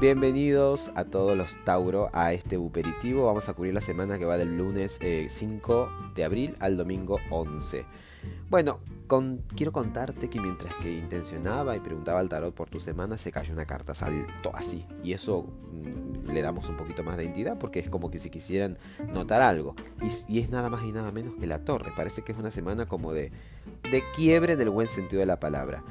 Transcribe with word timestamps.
Bienvenidos 0.00 0.92
a 0.94 1.06
todos 1.06 1.36
los 1.36 1.56
Tauro 1.64 2.08
a 2.12 2.32
este 2.32 2.56
buperitivo. 2.56 3.26
Vamos 3.26 3.48
a 3.48 3.54
cubrir 3.54 3.74
la 3.74 3.80
semana 3.80 4.16
que 4.16 4.24
va 4.24 4.38
del 4.38 4.56
lunes 4.56 5.00
5 5.00 5.02
eh, 5.02 6.12
de 6.14 6.24
abril 6.24 6.56
al 6.60 6.76
domingo 6.76 7.18
11. 7.30 7.84
Bueno, 8.48 8.78
quiero 9.56 9.72
contarte 9.72 10.30
que 10.30 10.40
mientras 10.40 10.72
que 10.76 10.92
intencionaba 10.92 11.76
y 11.76 11.80
preguntaba 11.80 12.20
al 12.20 12.28
tarot 12.28 12.54
por 12.54 12.70
tu 12.70 12.78
semana, 12.78 13.18
se 13.18 13.32
cayó 13.32 13.52
una 13.52 13.66
carta, 13.66 13.92
saltó 13.92 14.54
así. 14.54 14.86
Y 15.02 15.14
eso 15.14 15.42
mm, 15.42 16.30
le 16.30 16.42
damos 16.42 16.68
un 16.68 16.76
poquito 16.76 17.02
más 17.02 17.16
de 17.16 17.24
entidad 17.24 17.58
porque 17.58 17.80
es 17.80 17.90
como 17.90 18.08
que 18.08 18.20
si 18.20 18.30
quisieran 18.30 18.78
notar 19.12 19.42
algo. 19.42 19.74
Y, 20.00 20.32
y, 20.32 20.38
es 20.38 20.48
nada 20.48 20.70
más 20.70 20.84
y 20.84 20.92
nada 20.92 21.10
menos 21.10 21.34
que 21.40 21.48
la 21.48 21.64
torre. 21.64 21.92
Parece 21.96 22.22
que 22.22 22.30
es 22.30 22.38
una 22.38 22.52
semana 22.52 22.86
como 22.86 23.12
de, 23.12 23.32
de 23.90 24.04
quiebre 24.14 24.52
en 24.52 24.60
el 24.60 24.70
buen 24.70 24.86
sentido 24.86 25.18
de 25.18 25.26
la 25.26 25.40
palabra. 25.40 25.82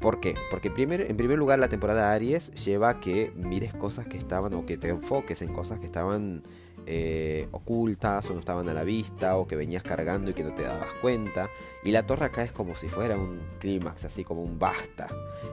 ¿Por 0.00 0.20
qué? 0.20 0.34
Porque 0.50 0.70
primero, 0.70 1.04
en 1.04 1.16
primer 1.16 1.38
lugar 1.38 1.58
la 1.58 1.68
temporada 1.68 2.12
Aries 2.12 2.50
lleva 2.64 2.88
a 2.88 3.00
que 3.00 3.32
mires 3.36 3.74
cosas 3.74 4.06
que 4.06 4.16
estaban 4.16 4.54
o 4.54 4.64
que 4.64 4.76
te 4.76 4.88
enfoques 4.88 5.42
en 5.42 5.52
cosas 5.52 5.78
que 5.78 5.86
estaban 5.86 6.42
eh, 6.90 7.48
ocultas 7.52 8.30
o 8.30 8.32
no 8.32 8.40
estaban 8.40 8.66
a 8.70 8.72
la 8.72 8.82
vista 8.82 9.36
o 9.36 9.46
que 9.46 9.56
venías 9.56 9.82
cargando 9.82 10.30
y 10.30 10.34
que 10.34 10.42
no 10.42 10.54
te 10.54 10.62
dabas 10.62 10.94
cuenta. 11.02 11.50
Y 11.84 11.92
la 11.92 12.06
torre 12.06 12.24
acá 12.24 12.42
es 12.42 12.50
como 12.50 12.76
si 12.76 12.88
fuera 12.88 13.18
un 13.18 13.40
clímax, 13.58 14.06
así 14.06 14.24
como 14.24 14.42
un 14.42 14.58
basta. 14.58 15.06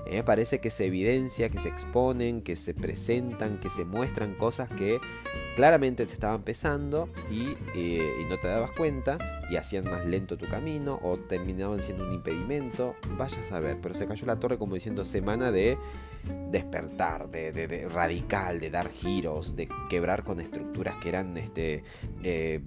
¿eh? 0.08 0.24
Parece 0.24 0.60
que 0.60 0.70
se 0.70 0.86
evidencia, 0.86 1.50
que 1.50 1.60
se 1.60 1.68
exponen, 1.68 2.42
que 2.42 2.56
se 2.56 2.74
presentan, 2.74 3.60
que 3.60 3.70
se 3.70 3.84
muestran 3.84 4.36
cosas 4.36 4.70
que 4.70 5.02
claramente 5.58 6.06
te 6.06 6.14
estaban 6.14 6.44
pesando 6.44 7.10
y, 7.30 7.58
eh, 7.76 8.26
no 8.30 8.40
te 8.40 8.48
dabas 8.48 8.72
cuenta 8.72 9.18
y 9.50 9.58
hacían 9.58 9.86
más 9.86 10.06
lento 10.06 10.38
tu 10.38 10.48
camino 10.48 11.00
o 11.04 11.18
terminaban 11.18 11.82
siendo 11.82 12.08
un 12.08 12.14
impedimento. 12.14 12.96
Vaya 13.18 13.38
a 13.40 13.44
saber, 13.44 13.78
pero 13.82 13.94
se 13.94 14.08
cayó 14.08 14.26
la 14.26 14.40
torre 14.40 14.58
como 14.58 14.76
diciendo 14.76 15.04
semana 15.04 15.52
de 15.52 15.78
despertar, 16.50 17.30
de, 17.30 17.88
radical, 17.92 18.60
de 18.60 18.70
dar 18.70 18.90
giros, 18.90 19.56
de 19.56 19.70
quebrar 19.90 20.24
con 20.24 20.40
estructuras 20.40 20.96
que 20.98 21.10
eran, 21.10 21.25
este, 21.38 21.84
eh, 22.24 22.62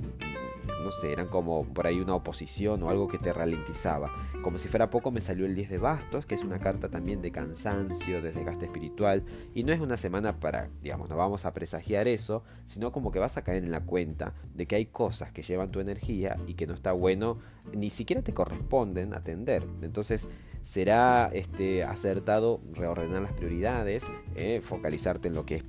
no 0.82 0.92
sé, 0.92 1.12
eran 1.12 1.28
como 1.28 1.64
por 1.64 1.86
ahí 1.86 2.00
una 2.00 2.14
oposición 2.14 2.82
o 2.82 2.90
algo 2.90 3.08
que 3.08 3.18
te 3.18 3.32
ralentizaba. 3.32 4.12
Como 4.42 4.58
si 4.58 4.68
fuera 4.68 4.90
poco 4.90 5.10
me 5.10 5.20
salió 5.20 5.46
el 5.46 5.54
10 5.54 5.70
de 5.70 5.78
bastos, 5.78 6.26
que 6.26 6.34
es 6.34 6.44
una 6.44 6.58
carta 6.58 6.88
también 6.88 7.22
de 7.22 7.32
cansancio, 7.32 8.22
de 8.22 8.32
desgaste 8.32 8.66
espiritual, 8.66 9.24
y 9.54 9.64
no 9.64 9.72
es 9.72 9.80
una 9.80 9.96
semana 9.96 10.38
para, 10.38 10.70
digamos, 10.82 11.08
no 11.08 11.16
vamos 11.16 11.44
a 11.44 11.52
presagiar 11.52 12.06
eso, 12.08 12.44
sino 12.64 12.92
como 12.92 13.10
que 13.10 13.18
vas 13.18 13.36
a 13.36 13.42
caer 13.42 13.64
en 13.64 13.70
la 13.70 13.80
cuenta 13.80 14.34
de 14.54 14.66
que 14.66 14.76
hay 14.76 14.86
cosas 14.86 15.32
que 15.32 15.42
llevan 15.42 15.70
tu 15.70 15.80
energía 15.80 16.36
y 16.46 16.54
que 16.54 16.66
no 16.66 16.74
está 16.74 16.92
bueno, 16.92 17.38
ni 17.72 17.90
siquiera 17.90 18.22
te 18.22 18.32
corresponden 18.32 19.14
atender. 19.14 19.64
Entonces, 19.82 20.28
será 20.62 21.30
este, 21.32 21.84
acertado 21.84 22.60
reordenar 22.72 23.22
las 23.22 23.32
prioridades, 23.32 24.04
eh, 24.34 24.60
focalizarte 24.62 25.28
en 25.28 25.34
lo 25.34 25.46
que 25.46 25.56
es 25.56 25.62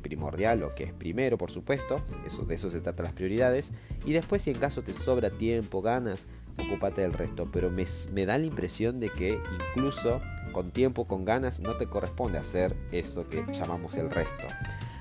primordial, 0.00 0.60
lo 0.60 0.74
que 0.74 0.84
es 0.84 0.92
primero, 0.92 1.38
por 1.38 1.50
supuesto, 1.50 1.96
eso, 2.26 2.44
de 2.44 2.54
eso 2.54 2.70
se 2.70 2.80
trata 2.80 3.02
las 3.02 3.12
prioridades, 3.12 3.72
y 4.04 4.12
después 4.12 4.42
si 4.42 4.50
en 4.50 4.58
caso 4.58 4.82
te 4.82 4.92
sobra 4.92 5.30
tiempo, 5.30 5.82
ganas, 5.82 6.28
ocúpate 6.58 7.00
del 7.02 7.12
resto, 7.12 7.48
pero 7.50 7.70
me, 7.70 7.84
me 8.12 8.26
da 8.26 8.38
la 8.38 8.46
impresión 8.46 9.00
de 9.00 9.10
que 9.10 9.38
incluso 9.70 10.20
con 10.52 10.68
tiempo, 10.70 11.06
con 11.06 11.24
ganas, 11.24 11.60
no 11.60 11.76
te 11.76 11.86
corresponde 11.86 12.38
hacer 12.38 12.76
eso 12.92 13.28
que 13.28 13.44
llamamos 13.52 13.96
el 13.96 14.10
resto. 14.10 14.46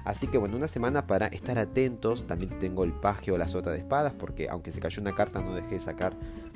Así 0.03 0.27
que 0.27 0.37
bueno, 0.37 0.57
una 0.57 0.67
semana 0.67 1.07
para 1.07 1.27
estar 1.27 1.59
atentos. 1.59 2.25
También 2.27 2.57
tengo 2.59 2.83
el 2.83 2.93
paje 2.93 3.31
o 3.31 3.37
la 3.37 3.47
sota 3.47 3.71
de 3.71 3.77
espadas, 3.77 4.13
porque 4.13 4.47
aunque 4.49 4.71
se 4.71 4.79
cayó 4.79 5.01
una 5.01 5.13
carta, 5.13 5.41
no 5.41 5.53
dejé 5.53 5.75
de 5.75 5.79
sacar 5.79 6.15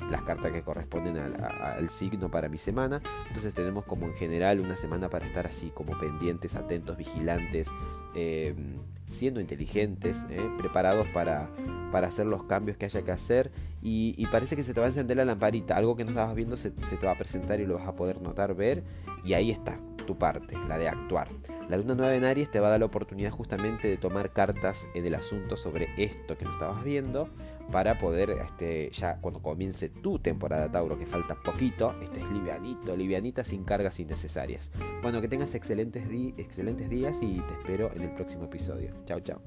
las 0.09 0.23
cartas 0.23 0.51
que 0.51 0.61
corresponden 0.61 1.17
al, 1.17 1.89
signo 1.89 2.29
para 2.29 2.49
mi 2.49 2.57
semana. 2.57 3.01
Entonces 3.27 3.53
tenemos 3.53 3.85
como 3.85 4.05
en 4.05 4.13
general 4.13 4.59
una 4.59 4.75
semana 4.75 5.09
para 5.09 5.25
estar 5.25 5.47
así, 5.47 5.71
como 5.73 5.97
pendientes, 5.97 6.55
atentos, 6.55 6.97
vigilantes, 6.97 7.69
em, 8.15 8.77
siendo 9.07 9.39
inteligentes, 9.39 10.25
eh, 10.29 10.49
preparados 10.57 11.07
para, 11.09 11.49
para 11.91 12.07
hacer 12.07 12.25
los 12.25 12.43
cambios 12.43 12.77
que 12.77 12.85
haya 12.85 13.01
que 13.03 13.11
hacer. 13.11 13.51
Y, 13.81 14.25
parece 14.31 14.55
que 14.55 14.63
se 14.63 14.73
te 14.73 14.79
va 14.79 14.87
a 14.87 14.89
encender 14.89 15.17
la 15.17 15.25
lamparita. 15.25 15.77
Algo 15.77 15.95
que 15.95 16.03
no 16.03 16.09
estabas 16.09 16.35
viendo 16.35 16.57
se, 16.57 16.71
se 16.81 16.97
te 16.97 17.05
va 17.05 17.11
a 17.11 17.17
presentar 17.17 17.59
y 17.59 17.65
lo 17.65 17.75
vas 17.75 17.87
a 17.87 17.95
poder 17.95 18.19
notar, 18.21 18.55
ver. 18.55 18.83
Y 19.23 19.33
ahí 19.33 19.51
está, 19.51 19.79
tu 20.05 20.17
parte, 20.17 20.57
la 20.67 20.77
de 20.77 20.87
actuar. 20.87 21.29
La 21.69 21.77
luna 21.77 21.95
nueva 21.95 22.15
en 22.15 22.23
Aries 22.23 22.51
te 22.51 22.59
va 22.59 22.67
a 22.67 22.71
dar 22.71 22.79
la 22.79 22.85
oportunidad 22.85 23.31
justamente 23.31 23.87
de 23.87 23.97
tomar 23.97 24.31
cartas 24.31 24.87
en 24.93 25.05
el 25.05 25.15
asunto 25.15 25.57
sobre 25.57 25.89
esto 25.97 26.37
que 26.37 26.45
no 26.45 26.53
estabas 26.53 26.83
viendo 26.83 27.29
para 27.71 27.97
poder, 27.97 28.29
este, 28.29 28.91
ya 28.91 29.17
cuando 29.19 29.41
comience 29.41 29.89
tu 29.89 30.19
temporada 30.19 30.71
Tauro, 30.71 30.97
que 30.99 31.07
falta 31.07 31.35
poquito, 31.35 31.95
estés 32.01 32.23
livianito, 32.31 32.95
livianita, 32.95 33.43
sin 33.43 33.63
cargas 33.63 33.99
innecesarias. 33.99 34.69
Bueno, 35.01 35.21
que 35.21 35.27
tengas 35.27 35.55
excelentes, 35.55 36.03
excelentes 36.37 36.89
días 36.89 37.21
y 37.21 37.41
te 37.41 37.53
espero 37.53 37.91
en 37.95 38.03
el 38.03 38.11
próximo 38.11 38.45
episodio. 38.45 38.93
Chao, 39.05 39.19
chao. 39.21 39.41